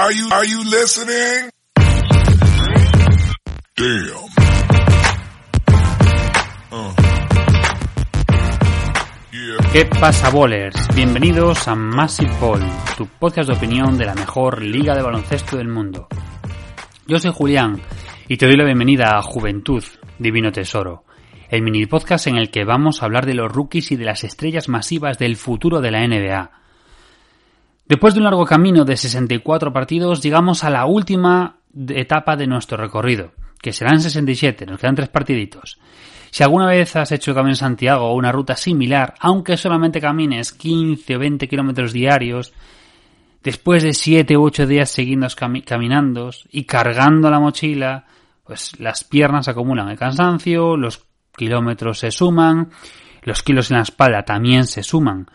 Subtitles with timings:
[0.00, 0.44] Are you, are.
[6.70, 6.94] Uh.
[9.72, 10.76] ¿Qué pasa, bowlers?
[10.94, 12.60] Bienvenidos a Massive Ball,
[12.96, 16.06] tu podcast de opinión de la mejor liga de baloncesto del mundo.
[17.08, 17.80] Yo soy Julián
[18.28, 19.82] y te doy la bienvenida a Juventud,
[20.16, 21.02] Divino Tesoro,
[21.48, 24.22] el mini podcast en el que vamos a hablar de los rookies y de las
[24.22, 26.52] estrellas masivas del futuro de la NBA.
[27.88, 31.56] Después de un largo camino de 64 partidos, llegamos a la última
[31.88, 35.78] etapa de nuestro recorrido, que serán 67, nos quedan tres partiditos.
[36.30, 40.02] Si alguna vez has hecho el Camino de Santiago o una ruta similar, aunque solamente
[40.02, 42.52] camines 15 o 20 kilómetros diarios,
[43.42, 48.04] después de 7 u 8 días seguidos cami caminando y cargando la mochila,
[48.44, 52.68] pues las piernas acumulan el cansancio, los kilómetros se suman,
[53.22, 55.26] los kilos en la espalda también se suman.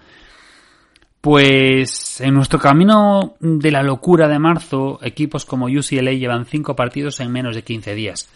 [1.24, 7.22] Pues en nuestro camino de la locura de marzo, equipos como UCLA llevan 5 partidos
[7.22, 8.28] en menos de 15 días.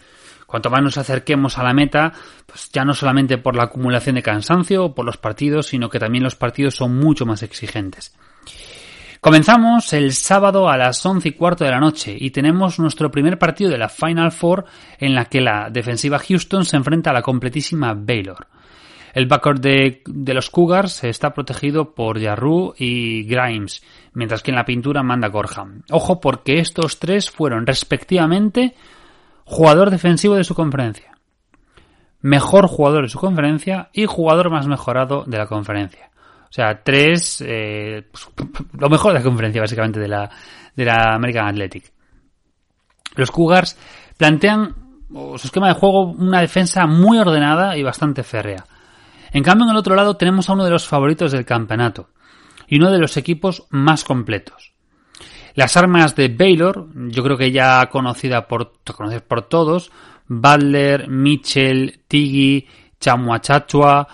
[0.46, 2.14] Cuanto más nos acerquemos a la meta,
[2.46, 5.98] pues ya no solamente por la acumulación de cansancio o por los partidos, sino que
[5.98, 8.16] también los partidos son mucho más exigentes.
[9.20, 13.38] Comenzamos el sábado a las 11 y cuarto de la noche y tenemos nuestro primer
[13.38, 14.64] partido de la Final Four
[14.98, 18.46] en la que la defensiva Houston se enfrenta a la completísima Baylor.
[19.18, 20.02] El backcourt de,
[20.32, 25.82] los Cougars está protegido por Yarru y Grimes, mientras que en la pintura manda Gorham.
[25.90, 28.76] Ojo porque estos tres fueron respectivamente
[29.44, 31.18] jugador defensivo de su conferencia,
[32.20, 36.12] mejor jugador de su conferencia y jugador más mejorado de la conferencia.
[36.44, 38.28] O sea, tres, eh, pues,
[38.78, 40.30] lo mejor de la conferencia básicamente de la,
[40.76, 41.92] de la American Athletic.
[43.16, 43.76] Los Cougars
[44.16, 44.76] plantean
[45.10, 48.64] su esquema de juego una defensa muy ordenada y bastante férrea.
[49.32, 52.10] En cambio, en el otro lado tenemos a uno de los favoritos del campeonato
[52.66, 54.72] y uno de los equipos más completos.
[55.54, 59.90] Las armas de Baylor, yo creo que ya conocida por, conocidas por todos,
[60.28, 62.66] Butler, Mitchell, Tiggy,
[63.00, 64.06] Chamuachachua,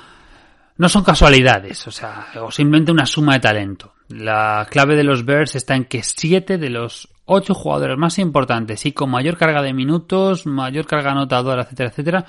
[0.77, 3.93] no son casualidades, o sea, o simplemente una suma de talento.
[4.09, 8.84] La clave de los Bears está en que siete de los ocho jugadores más importantes
[8.87, 12.27] y con mayor carga de minutos, mayor carga anotadora, etcétera, etcétera,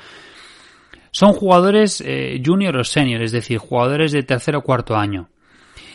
[1.16, 5.30] son jugadores eh, junior o senior, es decir, jugadores de tercer o cuarto año.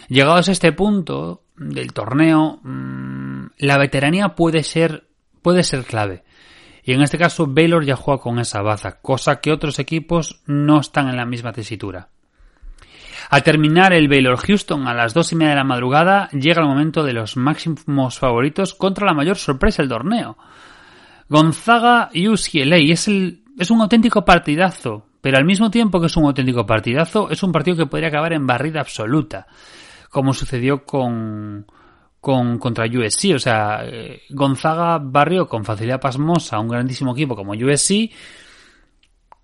[0.09, 5.09] Llegados a este punto del torneo, mmm, la veteranía puede ser,
[5.43, 6.25] puede ser clave.
[6.85, 10.81] Y en este caso Baylor ya juega con esa baza, cosa que otros equipos no
[10.81, 12.09] están en la misma tesitura.
[13.29, 16.69] Al terminar el Baylor Houston a las dos y media de la madrugada, llega el
[16.69, 20.39] momento de los máximos favoritos contra la mayor sorpresa del torneo.
[21.29, 26.25] Gonzaga UCLA es, el, es un auténtico partidazo, pero al mismo tiempo que es un
[26.25, 29.47] auténtico partidazo, es un partido que podría acabar en barrida absoluta,
[30.09, 31.67] como sucedió con,
[32.23, 33.35] con contra USC.
[33.35, 38.11] O sea, eh, Gonzaga barrió con facilidad pasmosa a un grandísimo equipo como USC,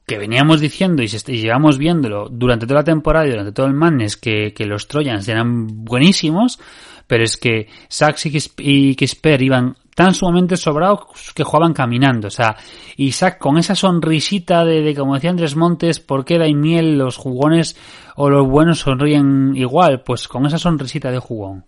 [0.07, 3.75] que veníamos diciendo y, y llevamos viéndolo durante toda la temporada y durante todo el
[3.75, 6.59] Madness que, que los Trojans eran buenísimos,
[7.07, 12.29] pero es que Sachs y Kisper iban tan sumamente sobrados que jugaban caminando.
[12.29, 12.55] O sea,
[12.99, 17.17] Isaac con esa sonrisita de, de como decía Andrés Montes, ¿por qué da miel los
[17.17, 17.79] jugones
[18.15, 20.03] o los buenos sonríen igual?
[20.03, 21.65] Pues con esa sonrisita de jugón.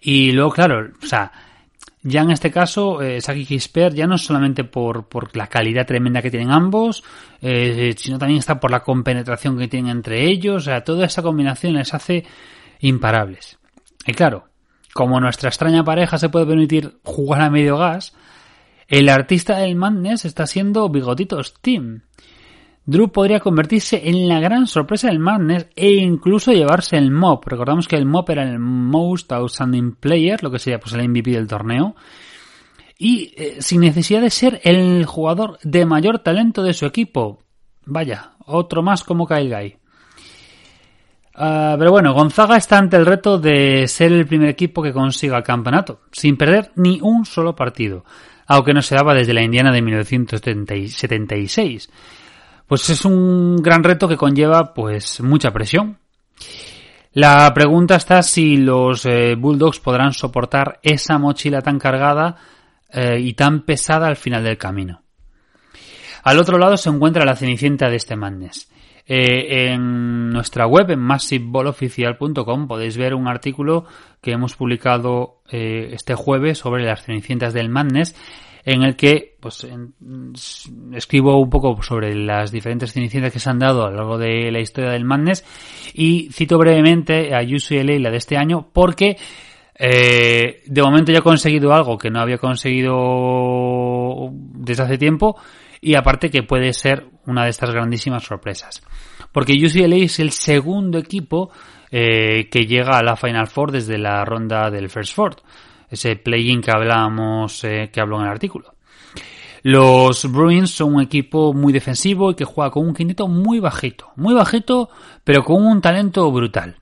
[0.00, 1.30] Y luego, claro, o sea,
[2.02, 5.86] ya en este caso, eh, Saki Kisper ya no es solamente por, por la calidad
[5.86, 7.04] tremenda que tienen ambos,
[7.42, 11.22] eh, sino también está por la compenetración que tienen entre ellos, o sea, toda esa
[11.22, 12.24] combinación les hace
[12.80, 13.58] imparables.
[14.06, 14.47] Y claro,
[14.98, 18.16] como nuestra extraña pareja se puede permitir jugar a medio gas,
[18.88, 22.02] el artista del Madness está siendo Bigotitos Team.
[22.84, 27.46] Drew podría convertirse en la gran sorpresa del Madness e incluso llevarse el MOP.
[27.46, 31.30] Recordamos que el MOP era el Most Outstanding Player, lo que sería pues el MVP
[31.30, 31.94] del torneo.
[32.98, 37.44] Y eh, sin necesidad de ser el jugador de mayor talento de su equipo.
[37.86, 39.76] Vaya, otro más como Kyle Guy.
[41.40, 45.36] Uh, pero bueno, Gonzaga está ante el reto de ser el primer equipo que consiga
[45.36, 48.04] el campeonato, sin perder ni un solo partido,
[48.48, 51.90] aunque no se daba desde la Indiana de 1976.
[52.66, 55.98] Pues es un gran reto que conlleva pues mucha presión.
[57.12, 62.34] La pregunta está si los eh, Bulldogs podrán soportar esa mochila tan cargada
[62.92, 65.02] eh, y tan pesada al final del camino.
[66.24, 68.68] Al otro lado se encuentra la cenicienta de este Madness.
[69.10, 73.86] Eh, en nuestra web, en massiveboloficial.com, podéis ver un artículo
[74.20, 78.14] que hemos publicado eh, este jueves sobre las cenicientas del Madness,
[78.66, 79.66] en el que pues,
[80.92, 84.52] escribo un poco sobre las diferentes cenicientas que se han dado a lo largo de
[84.52, 85.42] la historia del Madness
[85.94, 89.16] y cito brevemente a UCLA, la de este año, porque
[89.80, 95.36] Eh, de momento ya ha conseguido algo que no había conseguido desde hace tiempo
[95.80, 98.82] y aparte que puede ser una de estas grandísimas sorpresas.
[99.32, 101.50] Porque UCLA es el segundo equipo
[101.90, 105.36] eh, que llega a la Final Four desde la ronda del First Four,
[105.90, 108.74] ese play-in que hablábamos, eh, que habló en el artículo.
[109.62, 114.12] Los Bruins son un equipo muy defensivo y que juega con un quinteto muy bajito,
[114.16, 114.88] muy bajito,
[115.24, 116.76] pero con un talento brutal.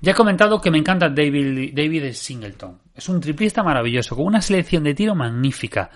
[0.00, 2.78] Ya he comentado que me encanta David, David Singleton.
[2.94, 5.90] Es un triplista maravilloso, con una selección de tiro magnífica.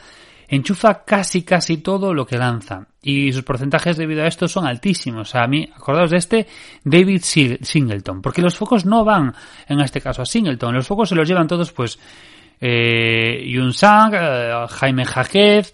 [0.49, 2.87] Enchufa casi casi todo lo que lanza.
[3.03, 5.35] Y sus porcentajes debido a esto son altísimos.
[5.35, 6.47] A mí, acordaos de este
[6.83, 8.23] David Singleton.
[8.23, 9.35] Porque los focos no van,
[9.69, 10.75] en este caso, a Singleton.
[10.75, 11.99] Los focos se los llevan todos, pues,
[12.61, 15.73] eh, Yun Sang, eh, Jaime Jaquez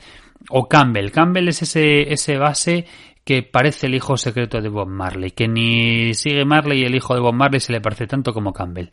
[0.50, 1.12] o Campbell.
[1.12, 2.85] Campbell es ese, ese base
[3.25, 7.15] que parece el hijo secreto de Bob Marley, que ni sigue Marley y el hijo
[7.15, 8.91] de Bob Marley se le parece tanto como Campbell.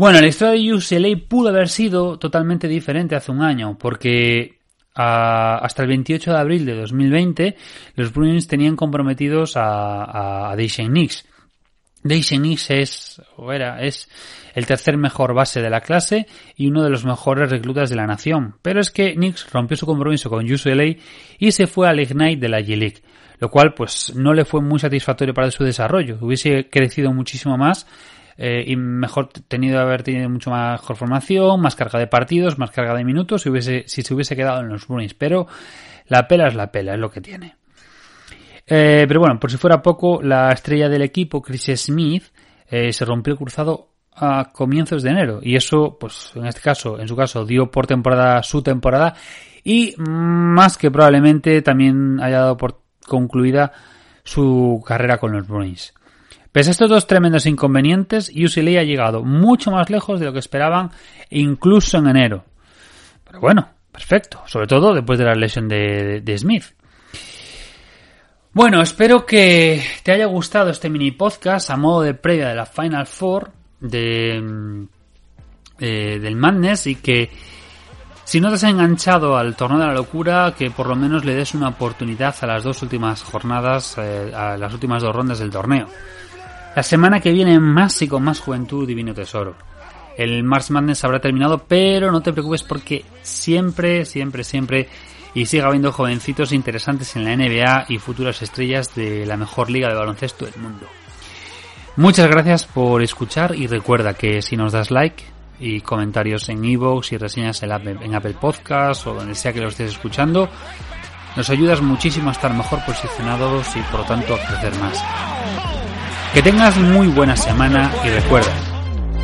[0.00, 4.56] Bueno, la historia de UCLA pudo haber sido totalmente diferente hace un año, porque
[4.94, 7.54] hasta el 28 de abril de 2020
[7.96, 11.26] los Bruins tenían comprometidos a, a, a Nix.
[12.02, 14.08] Nix es, o era, es
[14.54, 16.26] el tercer mejor base de la clase
[16.56, 18.54] y uno de los mejores reclutas de la nación.
[18.62, 20.96] Pero es que Nix rompió su compromiso con UCLA
[21.38, 23.02] y se fue al Ignite de la G-League,
[23.38, 26.16] lo cual pues no le fue muy satisfactorio para su desarrollo.
[26.22, 27.86] Hubiese crecido muchísimo más
[28.42, 32.94] eh, y mejor tenido haber tenido mucho mejor formación, más carga de partidos, más carga
[32.94, 35.12] de minutos si, hubiese, si se hubiese quedado en los Bruins.
[35.12, 35.46] Pero
[36.08, 37.56] la pela es la pela, es lo que tiene.
[38.66, 42.24] Eh, pero bueno, por si fuera poco, la estrella del equipo, Chris Smith,
[42.66, 45.40] eh, se rompió el cruzado a comienzos de enero.
[45.42, 49.16] Y eso, pues en este caso, en su caso, dio por temporada su temporada
[49.62, 53.70] y más que probablemente también haya dado por concluida
[54.24, 55.92] su carrera con los Bruins.
[56.52, 60.40] Pese a estos dos tremendos inconvenientes, UCLA ha llegado mucho más lejos de lo que
[60.40, 60.90] esperaban,
[61.30, 62.44] incluso en enero.
[63.24, 66.64] Pero bueno, perfecto, sobre todo después de la lesión de, Smith.
[68.52, 72.66] Bueno, espero que te haya gustado este mini podcast a modo de previa de la
[72.66, 74.88] Final Four de, mm,
[75.78, 77.30] eh, del Madness y que
[78.24, 81.34] si no te has enganchado al torneo de la locura, que por lo menos le
[81.34, 85.50] des una oportunidad a las dos últimas jornadas, eh, a las últimas dos rondas del
[85.50, 85.86] torneo.
[86.74, 89.54] La semana que viene más y con más juventud, divino tesoro.
[90.16, 94.88] El Mars Madness habrá terminado, pero no te preocupes porque siempre, siempre, siempre
[95.34, 99.88] y sigue habiendo jovencitos interesantes en la NBA y futuras estrellas de la mejor liga
[99.88, 100.86] de baloncesto del mundo.
[101.96, 105.24] Muchas gracias por escuchar y recuerda que si nos das like
[105.58, 109.60] y comentarios en iVoox y reseñas en Apple, en Apple Podcast o donde sea que
[109.60, 110.48] lo estés escuchando,
[111.36, 115.04] nos ayudas muchísimo a estar mejor posicionados y por lo tanto a crecer más.
[116.32, 118.52] Que tengas muy buena semana y recuerda,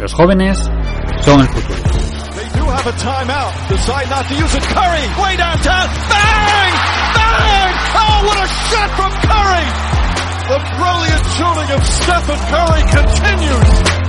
[0.00, 0.58] los jóvenes
[1.20, 1.82] son el futuro.
[10.46, 14.05] The brilliant shooting of Stephen Curry continues.